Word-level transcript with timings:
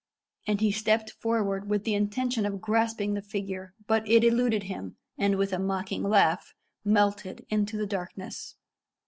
And 0.47 0.61
he 0.61 0.71
stepped 0.71 1.11
forward 1.11 1.69
with 1.69 1.83
the 1.83 1.93
intention 1.93 2.43
of 2.47 2.59
grasping 2.59 3.13
the 3.13 3.21
figure, 3.21 3.75
but 3.85 4.09
it 4.09 4.23
eluded 4.23 4.63
him, 4.63 4.95
and, 5.15 5.35
with 5.37 5.53
a 5.53 5.59
mocking 5.59 6.01
laugh, 6.01 6.55
melted 6.83 7.45
into 7.51 7.77
the 7.77 7.85
darkness. 7.85 8.55